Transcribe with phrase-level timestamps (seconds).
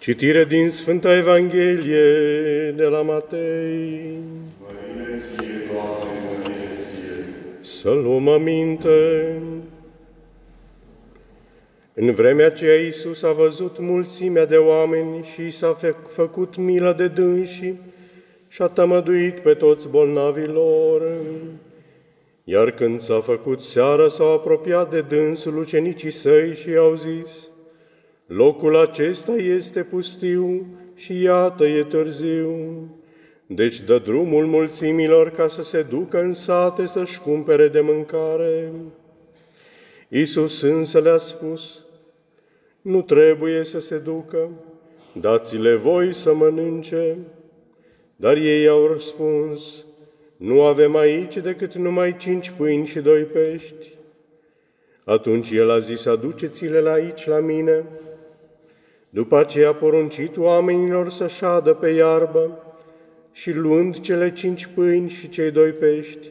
[0.00, 4.18] Citire din Sfânta Evanghelie de la Matei.
[7.60, 8.88] Să luăm aminte.
[11.94, 15.76] În vremea aceea Iisus a văzut mulțimea de oameni și i s-a
[16.08, 17.74] făcut milă de dânsi
[18.48, 21.02] și a tămăduit pe toți bolnavilor.
[22.44, 27.49] Iar când s-a făcut seara, s-au apropiat de dânsul ucenicii săi și i-au zis,
[28.32, 32.88] Locul acesta este pustiu și iată e târziu.
[33.46, 38.72] Deci dă drumul mulțimilor ca să se ducă în sate să-și cumpere de mâncare.
[40.08, 41.84] Iisus însă le-a spus,
[42.82, 44.50] nu trebuie să se ducă,
[45.20, 47.16] dați-le voi să mănânce.
[48.16, 49.84] Dar ei au răspuns,
[50.36, 53.94] nu avem aici decât numai cinci pâini și doi pești.
[55.04, 57.84] Atunci el a zis, aduceți-le la aici la mine.
[59.10, 62.58] După aceea a poruncit oamenilor să șadă pe iarbă
[63.32, 66.30] și luând cele cinci pâini și cei doi pești,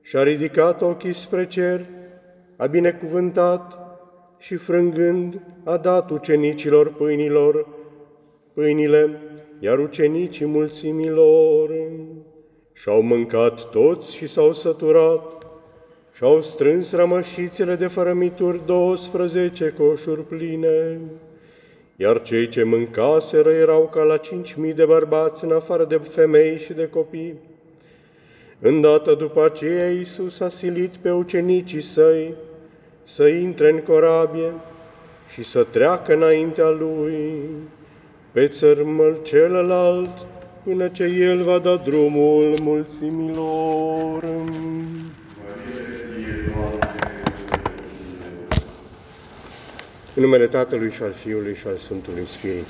[0.00, 1.80] și-a ridicat ochii spre cer,
[2.56, 3.78] a binecuvântat
[4.38, 7.68] și frângând a dat ucenicilor pâinilor,
[8.54, 9.20] pâinile,
[9.58, 11.70] iar ucenicii mulțimilor.
[12.72, 15.46] Și-au mâncat toți și s-au săturat
[16.14, 21.00] și-au strâns rămășițele de fărămituri 12 coșuri pline,
[21.96, 26.58] iar cei ce mâncaseră erau ca la cinci mii de bărbați în afară de femei
[26.58, 27.34] și de copii.
[28.60, 32.34] Îndată după aceea Iisus a silit pe ucenicii săi
[33.04, 34.52] să intre în corabie
[35.32, 37.44] și să treacă înaintea Lui
[38.32, 40.26] pe țărmăl celălalt,
[40.64, 44.24] până ce El va da drumul mulțimilor.
[50.14, 52.66] În numele Tatălui și al Fiului și al Sfântului Spirit.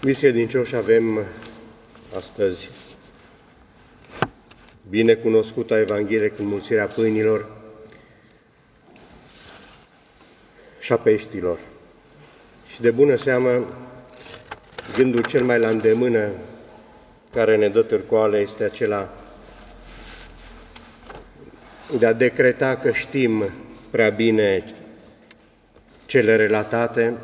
[0.00, 1.24] Biserincioși avem
[2.16, 2.70] astăzi
[4.88, 7.50] bine cunoscuta Evanghelie cu mulțirea pâinilor
[10.80, 11.58] și a peștilor.
[12.66, 13.66] Și de bună seamă,
[14.96, 16.28] gândul cel mai la îndemână
[17.32, 19.21] care ne dă târcoale este acela
[21.98, 23.44] de a decreta că știm
[23.90, 24.64] prea bine
[26.06, 27.14] cele relatate,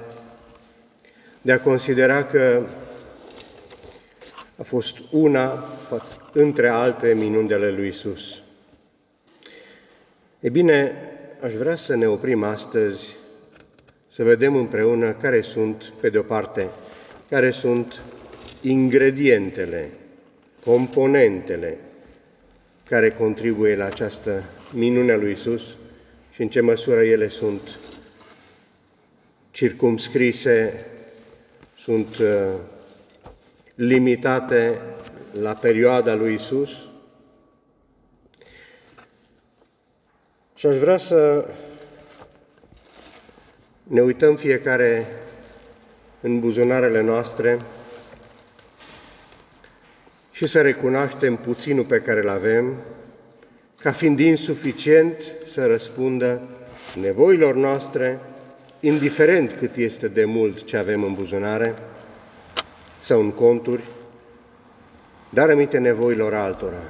[1.43, 2.62] de a considera că
[4.57, 5.65] a fost una
[6.33, 8.43] între alte minuni ale lui Isus.
[10.41, 10.93] E bine,
[11.43, 13.17] aș vrea să ne oprim astăzi,
[14.09, 16.69] să vedem împreună care sunt, pe de o parte,
[17.28, 18.03] care sunt
[18.61, 19.91] ingredientele,
[20.65, 21.78] componentele
[22.88, 25.62] care contribuie la această minune a lui Isus
[26.31, 27.78] și în ce măsură ele sunt
[29.50, 30.87] circumscrise,
[31.77, 32.54] sunt uh,
[33.75, 34.81] limitate
[35.41, 36.71] la perioada lui Isus.
[40.54, 41.48] Și aș vrea să
[43.82, 45.06] ne uităm fiecare
[46.21, 47.59] în buzunarele noastre
[50.38, 52.75] și să recunoaștem puținul pe care îl avem,
[53.81, 56.41] ca fiind insuficient să răspundă
[57.00, 58.19] nevoilor noastre,
[58.81, 61.75] indiferent cât este de mult ce avem în buzunare
[63.00, 63.82] sau în conturi,
[65.31, 66.82] dar aminte nevoilor altora.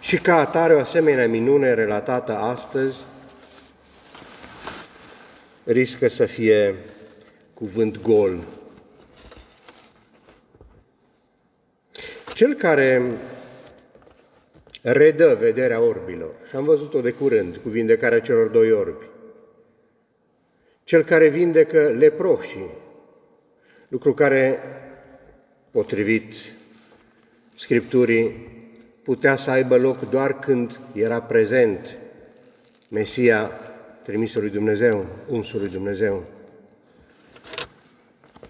[0.00, 3.04] Și ca atare o asemenea minune relatată astăzi
[5.64, 6.74] riscă să fie
[7.54, 8.38] cuvânt gol.
[12.42, 13.02] Cel care
[14.82, 19.04] redă vederea orbilor, și am văzut-o de curând cu vindecarea celor doi orbi,
[20.84, 22.70] cel care vindecă leproșii,
[23.88, 24.58] lucru care,
[25.70, 26.34] potrivit
[27.54, 28.48] Scripturii,
[29.02, 31.98] putea să aibă loc doar când era prezent
[32.88, 33.50] Mesia
[34.02, 36.24] trimisul lui Dumnezeu, unsul lui Dumnezeu.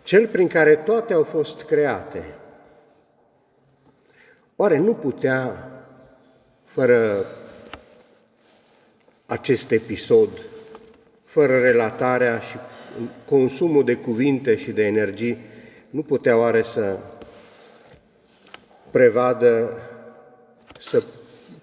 [0.03, 2.25] Cel prin care toate au fost create,
[4.63, 5.71] oare nu putea,
[6.65, 7.27] fără
[9.27, 10.29] acest episod,
[11.25, 12.57] fără relatarea și
[13.25, 15.39] consumul de cuvinte și de energii,
[15.91, 16.99] nu putea oare să
[18.91, 19.71] prevadă
[20.79, 21.03] să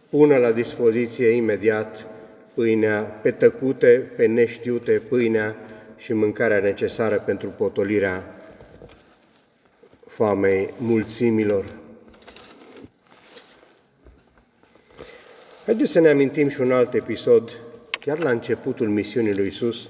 [0.10, 2.08] pună la dispoziție imediat
[2.54, 5.56] pâinea, pe tăcute, pe neștiute, pâinea
[5.98, 8.24] și mâncarea necesară pentru potolirea
[10.08, 11.79] foamei mulțimilor.
[15.70, 17.52] Haideți să ne amintim și un alt episod
[18.00, 19.90] chiar la începutul misiunii lui Isus,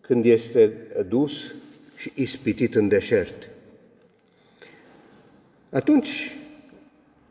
[0.00, 0.72] când este
[1.08, 1.54] dus
[1.96, 3.48] și ispitit în deșert.
[5.70, 6.36] Atunci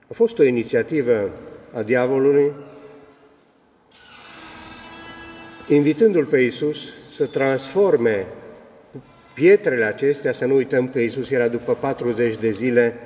[0.07, 1.29] a fost o inițiativă
[1.73, 2.51] a diavolului,
[5.67, 6.77] invitându-l pe Isus
[7.15, 8.25] să transforme
[9.33, 12.99] pietrele acestea, să nu uităm că Isus era după 40 de zile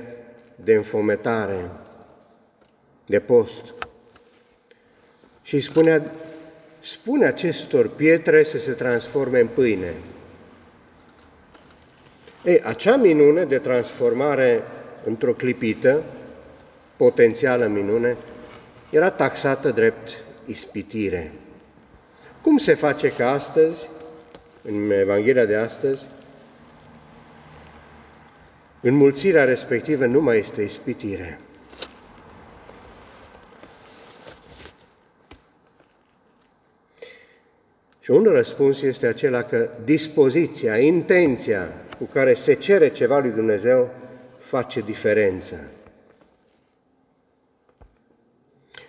[0.55, 1.69] de înfometare,
[3.05, 3.84] de post.
[5.45, 6.11] Și spunea,
[6.79, 9.93] spune acestor pietre să se transforme în pâine.
[12.43, 14.61] Ei, acea minune de transformare
[15.03, 16.03] într-o clipită,
[16.95, 18.17] potențială minune,
[18.89, 21.31] era taxată drept ispitire.
[22.41, 23.89] Cum se face că astăzi,
[24.61, 26.03] în Evanghelia de astăzi,
[28.81, 31.39] înmulțirea respectivă nu mai este ispitire?
[38.05, 43.93] Și un răspuns este acela că dispoziția, intenția cu care se cere ceva lui Dumnezeu
[44.39, 45.55] face diferența.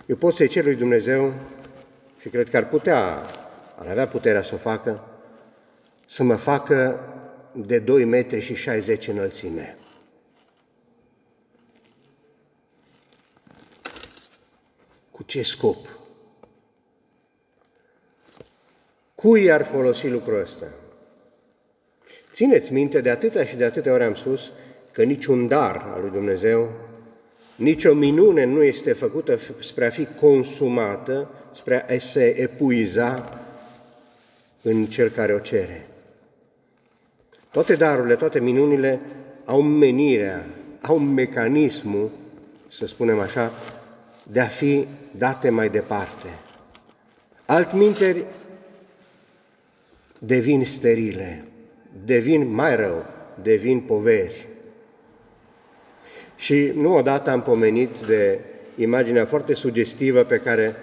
[0.07, 1.35] Eu pot să-i cer lui Dumnezeu
[2.21, 3.23] și cred că ar putea,
[3.79, 5.09] ar avea puterea să o facă,
[6.07, 7.01] să mă facă
[7.53, 9.77] de 2 metri și 60 înălțime.
[15.11, 15.96] Cu ce scop?
[19.17, 20.67] Cui ar folosi lucrul ăsta?
[22.33, 24.51] Țineți minte, de atâtea și de atâtea ori am spus
[24.93, 26.71] că niciun dar al lui Dumnezeu,
[27.57, 33.41] nicio minune nu este făcută spre a fi consumată, spre a se epuiza
[34.63, 35.87] în cel care o cere.
[37.51, 39.01] Toate darurile, toate minunile
[39.45, 40.47] au menirea,
[40.81, 42.11] au mecanismul,
[42.69, 43.53] să spunem așa,
[44.23, 46.29] de a fi date mai departe.
[47.47, 48.25] Altminteri,
[50.19, 51.45] devin sterile,
[52.05, 53.05] devin mai rău,
[53.43, 54.47] devin poveri.
[56.37, 58.39] Și nu odată am pomenit de
[58.77, 60.75] imaginea foarte sugestivă pe care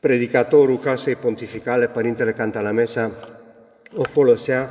[0.00, 3.10] predicatorul Casei Pontificale, Părintele Cantalamesa,
[3.96, 4.68] o folosea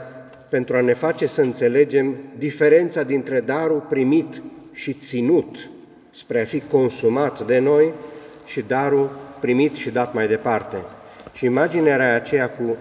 [0.50, 4.42] pentru a ne face să înțelegem diferența dintre darul primit
[4.74, 5.70] și ținut
[6.12, 7.94] spre a fi consumat de noi
[8.46, 10.78] și darul primit și dat mai departe.
[11.34, 12.78] Și imaginea era aceea cu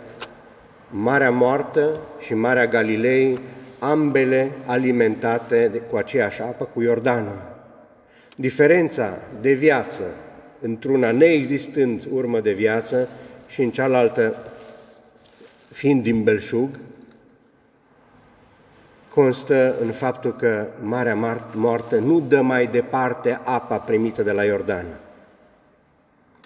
[0.90, 3.38] Marea Moartă și Marea Galilei,
[3.78, 7.56] ambele alimentate cu aceeași apă, cu Iordanul.
[8.36, 10.02] Diferența de viață
[10.60, 13.08] într-una neexistând urmă de viață
[13.48, 14.36] și în cealaltă
[15.72, 16.68] fiind din belșug,
[19.08, 24.86] constă în faptul că Marea Moartă nu dă mai departe apa primită de la Iordan.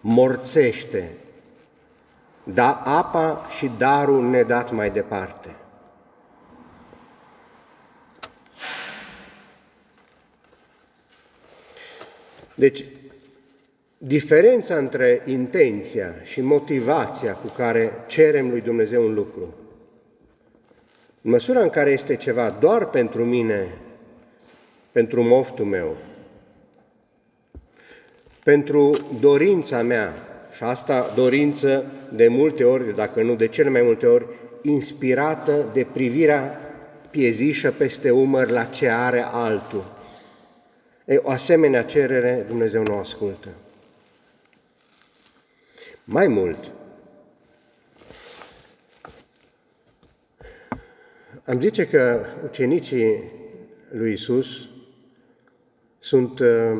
[0.02, 1.10] Morțește
[2.44, 5.56] da apa și darul nedat mai departe.
[12.54, 12.84] Deci,
[13.98, 19.54] diferența între intenția și motivația cu care cerem lui Dumnezeu un lucru,
[21.22, 23.68] în măsura în care este ceva doar pentru mine,
[24.92, 25.96] pentru moftul meu,
[28.44, 28.90] pentru
[29.20, 34.26] dorința mea, și asta dorință de multe ori, dacă nu de cele mai multe ori,
[34.62, 36.60] inspirată de privirea
[37.10, 39.84] piezișă peste umăr la ce are altul.
[41.04, 43.48] E, o asemenea cerere Dumnezeu nu ascultă.
[46.04, 46.72] Mai mult,
[51.44, 53.22] am zice că ucenicii
[53.90, 54.68] lui Isus
[55.98, 56.78] sunt uh,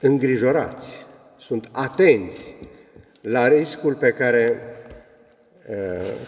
[0.00, 1.05] îngrijorați
[1.46, 2.54] sunt atenți
[3.20, 4.60] la riscul pe care,
[5.68, 5.76] uh,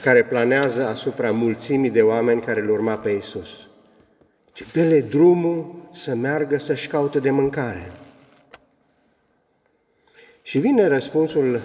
[0.03, 3.49] care planează asupra mulțimii de oameni care îl urma pe Isus.
[4.53, 7.93] Ci dă-le drumul să meargă să-și caute de mâncare.
[10.43, 11.61] Și vine răspunsul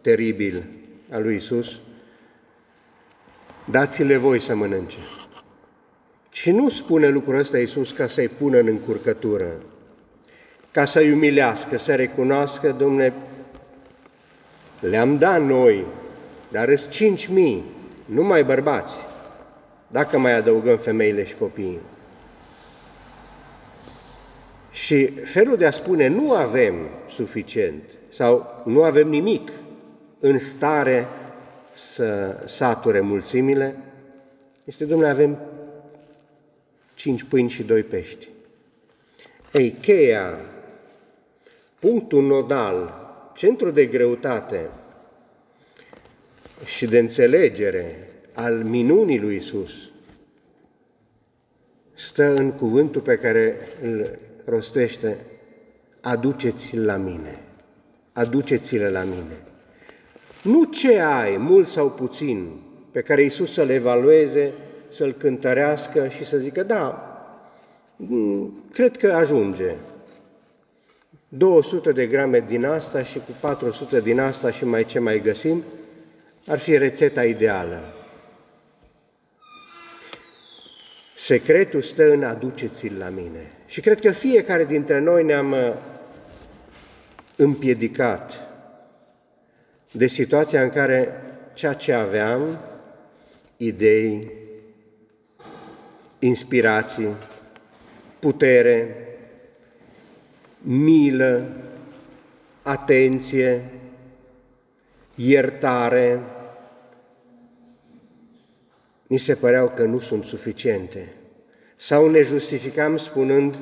[0.00, 0.64] teribil
[1.10, 1.80] al lui Isus,
[3.70, 4.98] dați-le voi să mănânce.
[6.30, 9.52] Și nu spune lucrul ăsta Iisus ca să-i pună în încurcătură,
[10.76, 13.12] ca să-i umilească, să recunoască, domnule,
[14.80, 15.84] le-am dat noi,
[16.48, 17.64] dar sunt cinci mii,
[18.04, 18.94] numai bărbați,
[19.86, 21.78] dacă mai adăugăm femeile și copiii.
[24.70, 26.74] Și felul de a spune nu avem
[27.10, 29.50] suficient sau nu avem nimic
[30.20, 31.06] în stare
[31.74, 33.76] să sature mulțimile,
[34.64, 35.38] este, domnule, avem
[36.94, 38.28] cinci pâini și doi pești.
[39.52, 40.38] Ei, cheia
[41.78, 43.04] punctul nodal
[43.34, 44.70] centru de greutate
[46.64, 49.90] și de înțelegere al minunii lui Isus
[51.94, 55.16] stă în cuvântul pe care îl rostește,
[56.00, 57.40] aduceți-l la mine,
[58.12, 59.36] aduceți-l la mine.
[60.42, 62.48] Nu ce ai, mult sau puțin,
[62.90, 64.52] pe care Isus să-l evalueze,
[64.88, 67.10] să-l cântărească și să zică, da,
[67.96, 69.74] mm, cred că ajunge.
[71.28, 75.64] 200 de grame din asta și cu 400 din asta și mai ce mai găsim,
[76.46, 77.80] ar fi rețeta ideală.
[81.14, 83.52] Secretul stă în aduceți-l la mine.
[83.66, 85.72] Și cred că fiecare dintre noi ne-am uh,
[87.36, 88.32] împiedicat
[89.92, 91.08] de situația în care
[91.54, 92.60] ceea ce aveam,
[93.56, 94.32] idei,
[96.18, 97.08] inspirații,
[98.18, 99.05] putere,
[100.68, 101.48] milă,
[102.62, 103.70] atenție,
[105.14, 106.20] iertare,
[109.06, 111.12] ni se păreau că nu sunt suficiente.
[111.76, 113.56] Sau ne justificam spunând,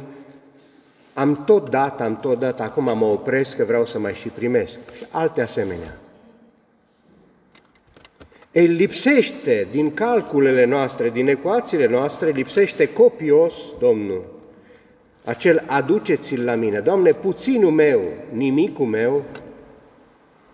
[1.14, 4.78] am tot dat, am tot dat, acum mă opresc că vreau să mai și primesc.
[4.96, 5.98] Și alte asemenea.
[8.52, 14.33] Ei, lipsește din calculele noastre, din ecuațiile noastre, lipsește copios, Domnul,
[15.24, 16.80] acel aduceți-l la mine.
[16.80, 18.02] Doamne, puținul meu,
[18.32, 19.24] nimicul meu,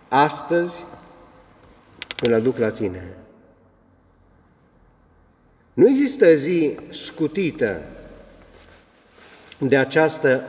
[0.07, 0.85] astăzi
[2.21, 3.07] îl aduc la Tine.
[5.73, 7.81] Nu există zi scutită
[9.57, 10.43] de această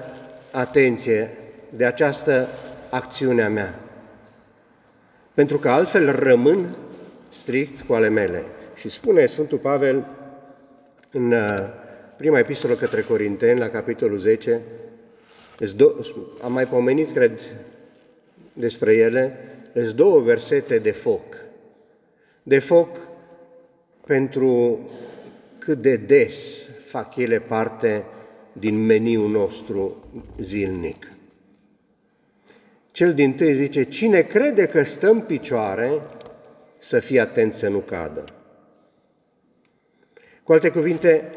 [0.52, 1.36] atenție,
[1.70, 2.48] de această
[2.90, 3.80] acțiune a mea,
[5.34, 6.76] pentru că altfel rămân
[7.28, 8.44] strict cu ale mele.
[8.74, 10.06] Și spune Sfântul Pavel
[11.10, 11.80] în uh,
[12.22, 14.60] prima epistolă către Corinteni, la capitolul 10,
[16.42, 17.40] am mai pomenit, cred,
[18.52, 19.36] despre ele,
[19.72, 21.36] sunt două versete de foc.
[22.42, 22.98] De foc
[24.06, 24.80] pentru
[25.58, 28.04] cât de des fac ele parte
[28.52, 30.04] din meniul nostru
[30.40, 31.12] zilnic.
[32.90, 36.00] Cel din tâi zice, cine crede că stă în picioare,
[36.78, 38.24] să fie atent să nu cadă.
[40.42, 41.36] Cu alte cuvinte,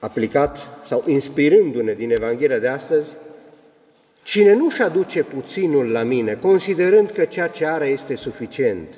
[0.00, 3.08] aplicat sau inspirându-ne din Evanghelia de astăzi,
[4.22, 8.88] cine nu-și aduce puținul la mine, considerând că ceea ce are este suficient,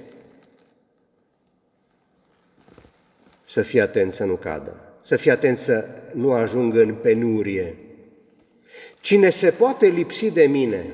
[3.48, 7.76] să fie atent să nu cadă, să fie atent să nu ajungă în penurie.
[9.00, 10.92] Cine se poate lipsi de mine?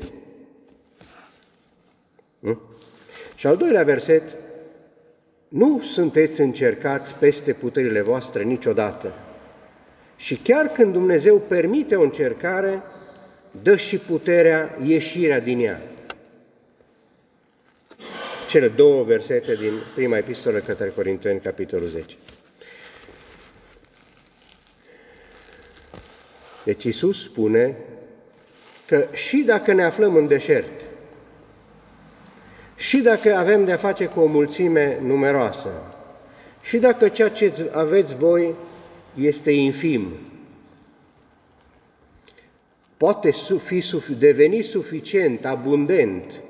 [2.40, 2.60] Hm?
[3.34, 4.36] Și al doilea verset,
[5.48, 9.27] nu sunteți încercați peste puterile voastre niciodată.
[10.18, 12.82] Și chiar când Dumnezeu permite o încercare,
[13.62, 15.80] dă și puterea, ieșirea din ea.
[18.48, 22.14] Cele două versete din prima epistolă către Corinteni, capitolul 10.
[26.64, 27.76] Deci Iisus spune
[28.87, 30.80] că și dacă ne aflăm în deșert,
[32.76, 35.68] și dacă avem de-a face cu o mulțime numeroasă,
[36.62, 38.54] și dacă ceea ce aveți voi
[39.20, 40.08] este infim,
[42.96, 43.80] poate fi,
[44.18, 46.40] deveni suficient, abundent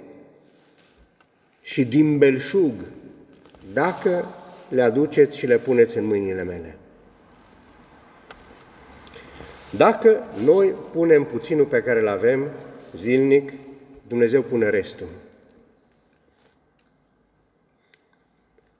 [1.63, 2.73] și din belșug
[3.73, 4.25] dacă
[4.69, 6.77] le aduceți și le puneți în mâinile mele.
[9.71, 12.51] Dacă noi punem puținul pe care îl avem
[12.97, 13.53] zilnic,
[14.07, 15.07] Dumnezeu pune restul.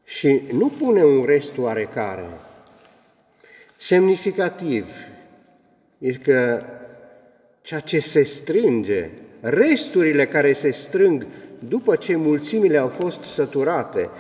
[0.05, 2.27] Și nu pune un rest oarecare.
[3.81, 4.87] Semnificativ
[5.99, 6.63] este că
[7.63, 11.27] ceea ce se strânge, resturile care se strâng
[11.59, 14.11] după ce mulțimile au fost săturate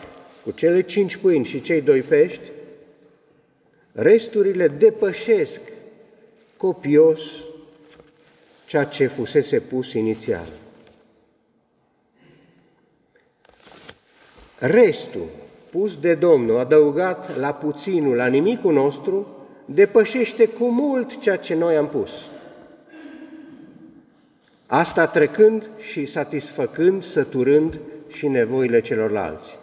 [0.44, 2.50] cu cele cinci pâini și cei doi pești,
[3.92, 5.60] resturile depășesc
[6.56, 7.20] copios
[8.66, 10.48] ceea ce fusese pus inițial.
[14.58, 15.26] Restul
[15.70, 19.37] pus de Domnul, adăugat la puținul, la nimicul nostru,
[19.74, 22.10] depășește cu mult ceea ce noi am pus.
[24.66, 29.58] Asta trecând și satisfăcând, săturând și nevoile celorlalți.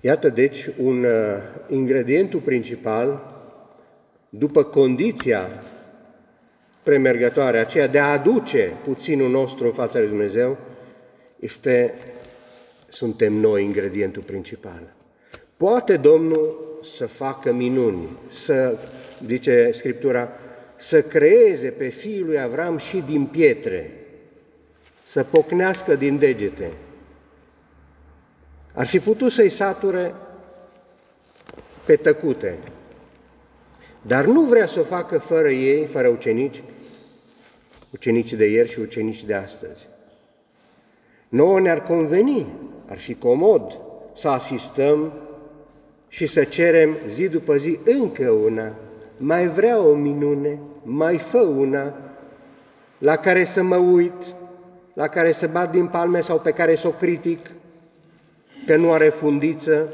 [0.00, 1.12] Iată deci un uh,
[1.68, 3.36] ingredientul principal
[4.28, 5.48] după condiția
[6.82, 10.58] premergătoare, aceea de a aduce puținul nostru în fața lui Dumnezeu,
[11.40, 11.94] este,
[12.88, 14.82] suntem noi ingredientul principal.
[15.56, 18.78] Poate Domnul să facă minuni, să,
[19.26, 20.28] zice Scriptura,
[20.76, 23.92] să creeze pe fiul lui Avram și din pietre,
[25.04, 26.70] să pocnească din degete.
[28.74, 30.14] Ar fi putut să-i sature
[31.84, 32.58] pe tăcute,
[34.02, 36.62] dar nu vrea să o facă fără ei, fără ucenici,
[37.90, 39.88] ucenicii de ieri și ucenicii de astăzi.
[41.28, 42.46] Nouă ne-ar conveni,
[42.88, 43.80] ar fi comod
[44.14, 45.12] să asistăm
[46.08, 48.74] și să cerem zi după zi încă una,
[49.16, 51.94] mai vrea o minune, mai fă una,
[52.98, 54.34] la care să mă uit,
[54.92, 57.50] la care să bat din palme sau pe care să o critic,
[58.66, 59.88] că nu are fundiță.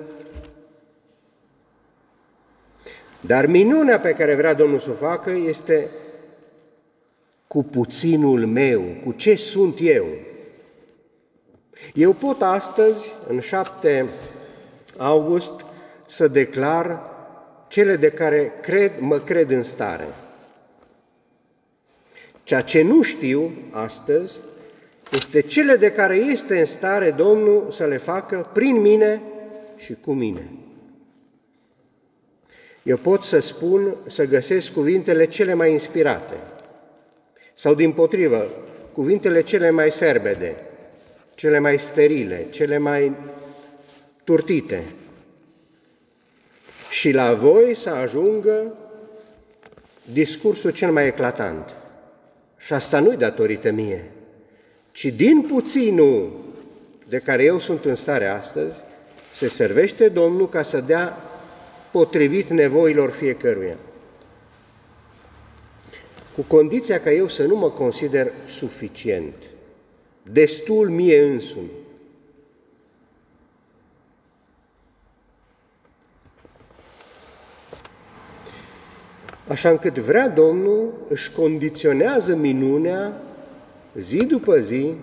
[3.20, 5.88] Dar minunea pe care vrea Domnul să o facă este
[7.46, 10.06] cu puținul meu, cu ce sunt eu.
[11.92, 14.08] Eu pot astăzi, în 7
[14.96, 15.52] august,
[16.06, 17.10] să declar
[17.68, 20.06] cele de care cred, mă cred în stare.
[22.42, 24.38] Ceea ce nu știu astăzi
[25.12, 29.22] este cele de care este în stare Domnul să le facă prin mine
[29.76, 30.48] și cu mine.
[32.82, 36.34] Eu pot să spun, să găsesc cuvintele cele mai inspirate,
[37.54, 38.46] sau din potrivă,
[38.92, 40.56] cuvintele cele mai serbede,
[41.34, 43.12] cele mai sterile, cele mai
[44.24, 44.84] turtite.
[46.90, 48.76] Și la voi să ajungă
[50.12, 51.74] discursul cel mai eclatant.
[52.58, 54.04] Și asta nu-i datorită mie,
[54.92, 56.32] ci din puținul
[57.08, 58.76] de care eu sunt în stare astăzi,
[59.32, 61.16] se servește Domnul ca să dea
[61.90, 63.76] potrivit nevoilor fiecăruia.
[66.34, 69.34] Cu condiția ca eu să nu mă consider suficient,
[70.32, 71.70] destul mie însumi.
[79.48, 83.12] Așa încât vrea Domnul, își condiționează minunea
[83.94, 84.94] zi după zi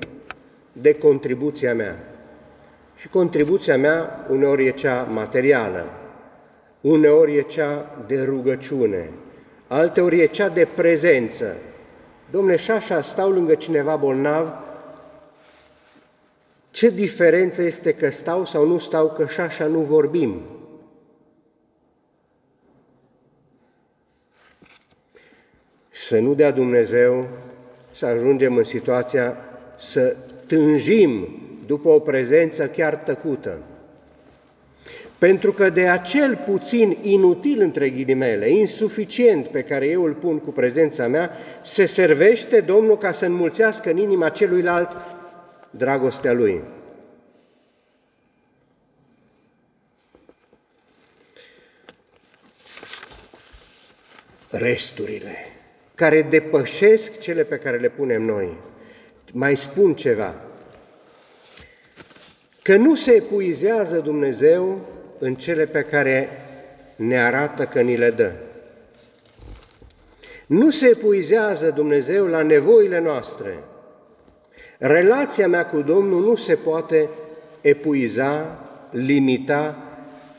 [0.72, 1.96] de contribuția mea.
[2.96, 5.86] Și contribuția mea uneori e cea materială,
[6.82, 9.10] uneori e cea de rugăciune,
[9.68, 11.56] alteori e cea de prezență.
[12.32, 14.54] Domne, și așa stau lângă cineva bolnav,
[16.72, 20.42] ce diferență este că stau sau nu stau, că și așa nu vorbim?
[25.92, 27.28] Să nu dea Dumnezeu
[27.92, 29.38] să ajungem în situația
[29.76, 30.16] să
[30.48, 31.28] tânjim
[31.66, 33.58] după o prezență chiar tăcută.
[35.18, 40.50] Pentru că de acel puțin inutil, între ghilimele, insuficient pe care eu îl pun cu
[40.50, 41.32] prezența mea,
[41.64, 44.90] se servește Domnul ca să înmulțească în inima celuilalt
[45.72, 46.62] dragostea Lui.
[54.50, 55.36] Resturile
[55.96, 58.58] care depășesc cele pe care le punem noi.
[59.32, 60.36] Mai spun ceva,
[62.62, 64.88] că nu se epuizează Dumnezeu
[65.20, 66.30] în cele pe care
[66.96, 68.32] ne arată că ni le dă.
[70.46, 73.58] Nu se epuizează Dumnezeu la nevoile noastre.
[74.84, 77.10] Relația mea cu Domnul nu se poate
[77.62, 78.60] epuiza,
[78.92, 79.78] limita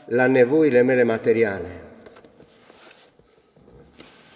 [0.05, 1.81] la nevoile mele materiale.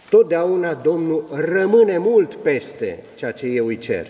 [0.09, 4.07] Totdeauna Domnul rămâne mult peste ceea ce eu îi cer.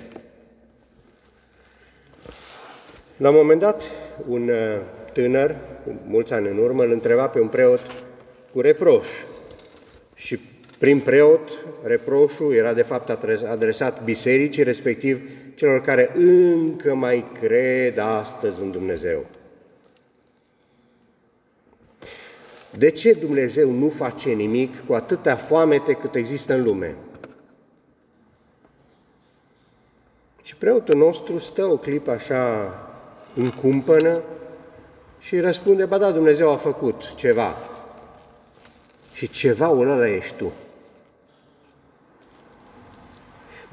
[3.18, 3.84] La un moment dat,
[4.28, 4.82] un uh,
[5.14, 7.82] tânăr, cu mulți ani în urmă, îl întreba pe un preot
[8.54, 9.08] cu reproș.
[10.16, 10.40] Și
[10.80, 11.50] prin preot,
[11.84, 13.10] reproșul era de fapt
[13.50, 15.22] adresat bisericii, respectiv
[15.58, 19.26] celor care încă mai cred astăzi în Dumnezeu.
[22.78, 26.96] De ce Dumnezeu nu face nimic cu atâta foamete cât există în lume?
[30.44, 32.74] Și preotul nostru stă o clipă așa
[33.36, 34.22] în cumpănă
[35.20, 37.56] și răspunde, ba da, Dumnezeu a făcut ceva.
[39.14, 40.52] Și cevaul ăla ești tu.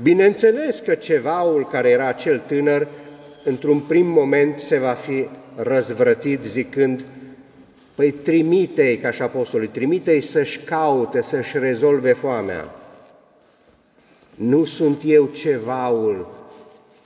[0.03, 2.89] Bineînțeles că cevaul care era acel tânăr,
[3.45, 7.05] într-un prim moment se va fi răzvrătit zicând,
[7.95, 12.75] Păi trimite-i, ca și apostolii, trimite-i să-și caute, să-și rezolve foamea.
[14.35, 16.29] Nu sunt eu cevaul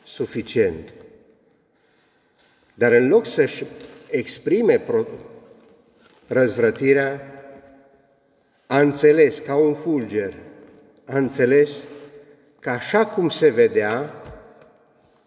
[0.04, 0.92] suficient.
[2.74, 3.64] Dar în loc să-și
[4.10, 4.82] exprime
[6.26, 7.20] răzvrătirea,
[8.66, 10.34] a înțeles ca un fulger,
[11.04, 11.76] a înțeles
[12.60, 14.12] că așa cum se vedea,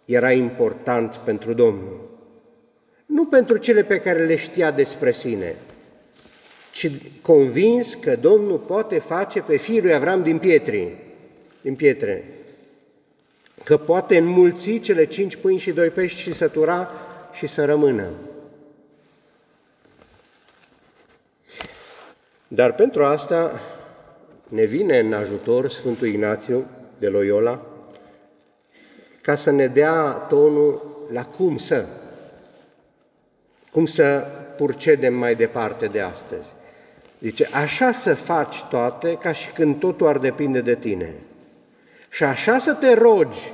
[0.06, 2.10] era important pentru Domnul
[3.12, 5.56] nu pentru cele pe care le știa despre sine,
[6.72, 6.92] ci
[7.22, 10.98] convins că Domnul poate face pe fiul lui Avram din pietri,
[11.62, 12.24] din pietre,
[13.64, 16.92] că poate înmulți cele cinci pâini și doi pești și sătura
[17.34, 18.10] și să rămână.
[22.48, 23.62] Dar pentru asta
[24.48, 26.66] ne vine în ajutor Sfântul Ignațiu
[27.02, 27.62] de Loyola
[29.22, 31.86] ca să ne dea tonul la cum să,
[33.72, 36.54] cum să purcedem mai departe de astăzi.
[37.20, 41.14] Zice, așa să faci toate ca și când totul ar depinde de tine.
[42.10, 43.54] Și așa să te rogi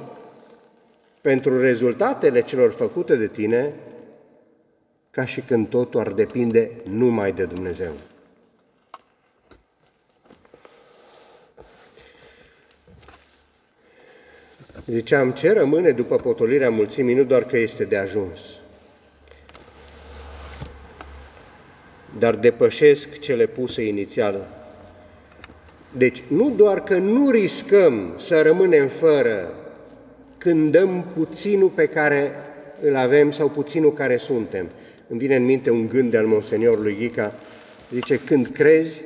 [1.21, 3.73] pentru rezultatele celor făcute de tine,
[5.11, 7.91] ca și când totul ar depinde numai de Dumnezeu.
[14.85, 18.39] Ziceam, ce rămâne după potolirea mulțimii, nu doar că este de ajuns,
[22.19, 24.47] dar depășesc cele puse inițial.
[25.97, 29.53] Deci, nu doar că nu riscăm să rămânem fără
[30.37, 32.31] când dăm puținul pe care
[32.81, 34.69] îl avem sau puținul care suntem.
[35.07, 37.33] Îmi vine în minte un gând al Monseniorului Ghica,
[37.93, 39.01] zice, când crezi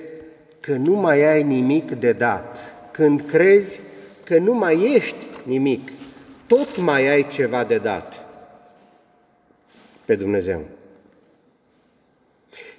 [0.60, 2.58] că nu mai ai nimic de dat,
[2.92, 3.80] când crezi
[4.24, 5.92] că nu mai ești nimic,
[6.48, 8.26] tot mai ai ceva de dat
[10.06, 10.62] pe Dumnezeu.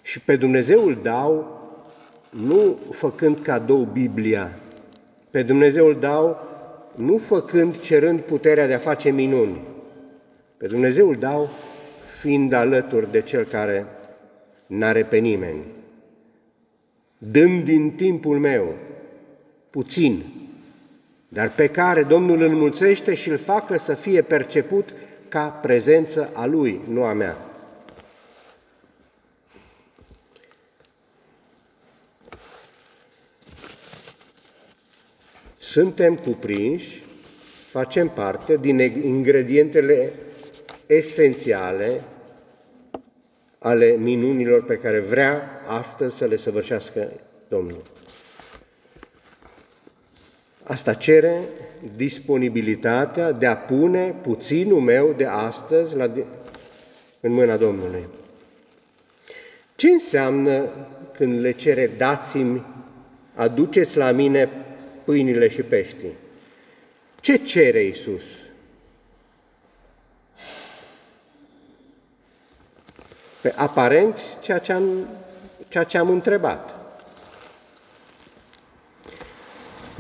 [0.03, 1.61] Și pe Dumnezeu îl dau
[2.31, 4.59] nu făcând cadou Biblia,
[5.31, 6.39] pe Dumnezeu îl dau
[6.95, 9.61] nu făcând, cerând puterea de a face minuni,
[10.57, 11.49] pe Dumnezeu îl dau
[12.21, 13.87] fiind alături de Cel care
[14.67, 15.63] n-are pe nimeni,
[17.19, 18.75] dând din timpul meu,
[19.71, 20.23] puțin,
[21.33, 24.95] dar pe care Domnul îl mulțește și îl facă să fie perceput
[25.29, 27.37] ca prezență a Lui, nu a mea.
[35.59, 37.03] Suntem cuprinși,
[37.69, 40.13] facem parte din ingredientele
[40.87, 42.03] esențiale
[43.59, 47.13] ale minunilor pe care vrea astăzi să le săvârșească
[47.49, 47.83] Domnul.
[50.63, 51.41] Asta cere
[51.97, 56.11] disponibilitatea de a pune puținul meu de astăzi la,
[57.21, 58.05] în mâna Domnului.
[59.75, 60.69] Ce înseamnă
[61.13, 62.65] când le cere dați-mi,
[63.35, 64.51] aduceți la mine
[65.05, 66.13] pâinile și peștii?
[67.21, 68.25] Ce cere Iisus?
[73.43, 75.09] Pe aparent ceea ce am,
[75.69, 76.72] ceea ce am întrebat.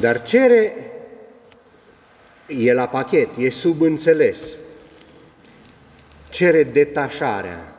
[0.02, 0.72] Dar cere
[2.46, 4.56] e la pachet, e subînțeles.
[6.30, 7.76] Cere detașarea.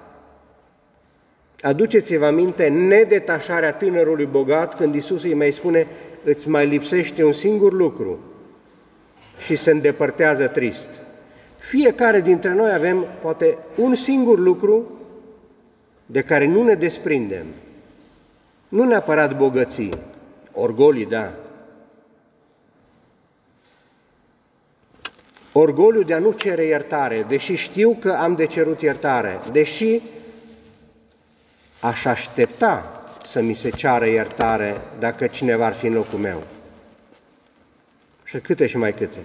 [1.61, 5.87] Aduceți-vă aminte nedetașarea tânărului bogat când Isus îi mai spune
[6.23, 8.19] îți mai lipsește un singur lucru
[9.37, 10.89] și se îndepărtează trist.
[11.57, 14.91] Fiecare dintre noi avem poate un singur lucru
[16.05, 17.45] de care nu ne desprindem.
[18.69, 19.93] Nu neapărat bogății,
[20.53, 21.33] orgolii, da,
[25.55, 30.01] Orgoliu de a nu cere iertare, deși știu că am de cerut iertare, deși
[31.79, 36.43] aș aștepta să mi se ceară iertare dacă cineva ar fi în locul meu.
[38.23, 39.17] Și câte și mai câte.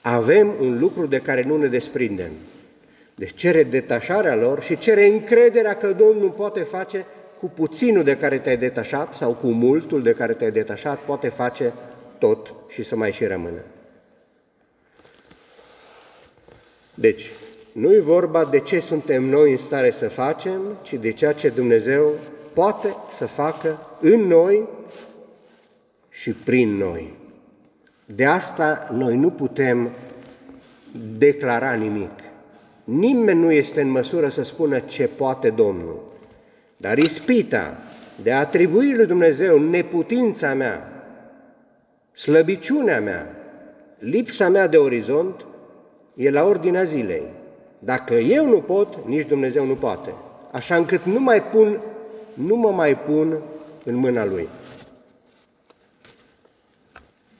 [0.00, 2.30] Avem un lucru de care nu ne desprindem.
[3.14, 7.06] Deci cere detașarea lor și cere încrederea că Domnul poate face
[7.38, 11.72] cu puținul de care te-ai detașat sau cu multul de care te-ai detașat, poate face
[12.18, 13.60] tot și să mai și rămână.
[16.98, 17.30] Deci,
[17.72, 21.48] nu e vorba de ce suntem noi în stare să facem, ci de ceea ce
[21.48, 22.12] Dumnezeu
[22.52, 24.68] poate să facă în noi
[26.10, 27.14] și prin noi.
[28.06, 29.90] De asta noi nu putem
[31.18, 32.10] declara nimic.
[32.84, 36.02] Nimeni nu este în măsură să spună ce poate Domnul.
[36.76, 37.76] Dar ispita
[38.22, 41.04] de a atribui lui Dumnezeu neputința mea,
[42.12, 43.36] slăbiciunea mea,
[43.98, 45.44] lipsa mea de orizont,
[46.16, 47.22] e la ordinea zilei.
[47.78, 50.14] Dacă eu nu pot, nici Dumnezeu nu poate.
[50.52, 51.80] Așa încât nu mai pun,
[52.34, 53.36] nu mă mai pun
[53.84, 54.48] în mâna Lui.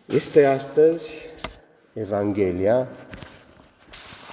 [0.06, 1.10] Este astăzi
[1.92, 2.86] Evanghelia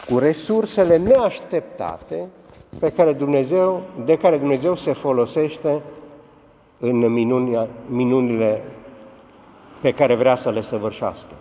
[0.10, 2.28] cu resursele neașteptate
[2.80, 5.82] pe care Dumnezeu, de care Dumnezeu se folosește
[6.80, 8.62] în minunia, minunile
[9.82, 11.34] pe care vrea să le săvârșească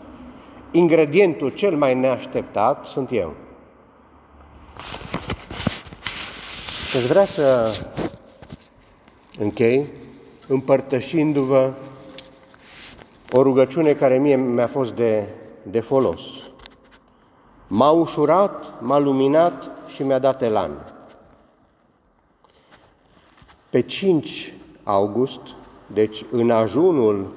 [0.73, 3.35] ingredientul cel mai neașteptat sunt eu.
[6.89, 7.71] Și deci vrea să
[9.39, 9.87] Închei
[10.49, 11.73] împărtășindu-vă
[13.31, 15.29] o rugăciune care mie mi-a fost de,
[15.63, 16.21] de folos.
[17.67, 20.71] M-a ușurat, m-a luminat și mi-a dat elan.
[23.71, 25.41] Pe 5 august,
[25.87, 27.33] deci în ajunul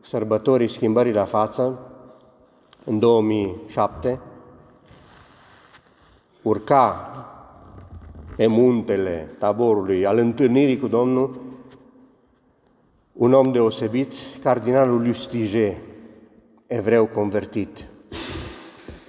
[0.00, 1.78] sărbătorii schimbării la față,
[2.84, 4.20] în 2007,
[6.42, 7.10] urca
[8.36, 11.40] pe muntele taborului al întâlnirii cu Domnul
[13.12, 15.76] un om deosebit, cardinalul Justige,
[16.66, 17.86] evreu convertit,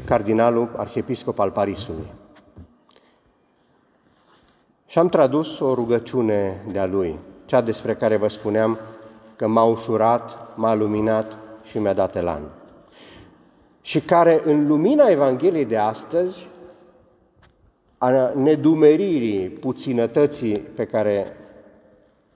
[0.05, 2.07] cardinalul arhiepiscop al Parisului.
[4.85, 8.79] Și am tradus o rugăciune de-a lui, cea despre care vă spuneam
[9.35, 12.41] că m-a ușurat, m-a luminat și mi-a dat elan.
[13.85, 16.47] Și care în lumina Evangheliei de astăzi,
[17.97, 21.37] a nedumeririi, puținătății pe care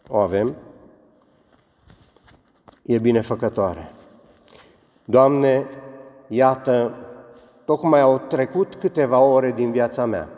[0.10, 0.56] o avem,
[2.82, 3.92] e binefăcătoare.
[5.06, 5.66] Doamne,
[6.28, 6.96] iată,
[7.66, 10.30] tocmai au trecut câteva ore din viața mea.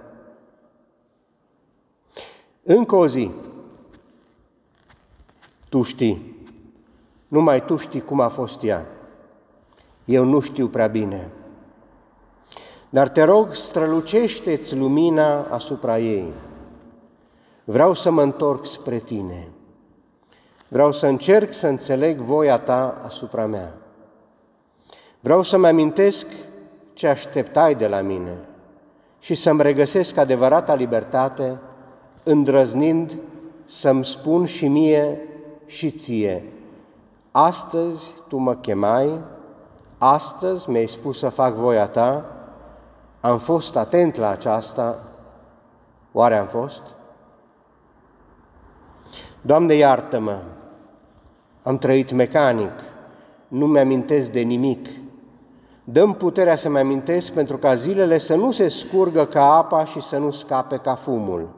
[2.63, 3.31] Încă o zi,
[5.69, 6.35] Tu știi,
[7.27, 8.85] numai Tu știi cum a fost ea.
[10.09, 11.29] Eu nu știu prea bine.
[12.89, 16.31] Dar te rog, strălucește-ți lumina asupra ei.
[17.63, 19.47] Vreau să mă întorc spre Tine.
[20.67, 23.73] Vreau să încerc să înțeleg voia Ta asupra mea.
[25.19, 26.25] Vreau să-mi amintesc
[26.93, 28.37] ce așteptai de la mine
[29.19, 31.57] și să-mi regăsesc adevărata libertate,
[32.23, 33.15] îndrăznind
[33.65, 35.21] să-mi spun și mie
[35.65, 36.43] și ție,
[37.31, 39.19] astăzi Tu mă chemai,
[39.99, 42.25] astăzi mi-ai spus să fac voia Ta,
[43.21, 45.03] am fost atent la aceasta,
[46.11, 46.81] oare am fost?
[49.41, 50.39] Doamne, iartă-mă,
[51.63, 52.71] am trăit mecanic,
[53.47, 54.87] nu mi-amintesc de nimic.
[55.83, 60.17] Dăm puterea să-mi amintesc pentru ca zilele să nu se scurgă ca apa și să
[60.17, 61.49] nu scape ca fumul.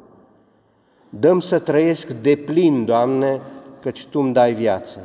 [1.10, 3.42] Dăm să trăiesc de plin, Doamne,
[3.82, 5.00] căci Tu îmi dai viață.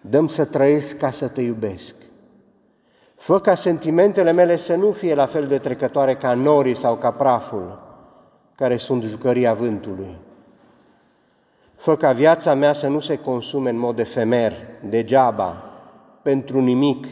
[0.00, 1.94] Dăm să trăiesc ca să Te iubesc.
[3.18, 7.10] Fă ca sentimentele mele să nu fie la fel de trecătoare ca norii sau ca
[7.10, 7.78] praful,
[8.54, 10.16] care sunt jucăria vântului.
[11.76, 14.52] Fă ca viața mea să nu se consume în mod efemer,
[14.88, 15.64] degeaba,
[16.22, 17.06] pentru nimic,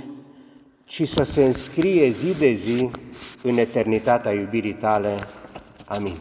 [0.84, 2.90] ci să se înscrie zi de zi
[3.42, 5.18] în eternitatea iubirii tale.
[5.86, 6.16] Amin.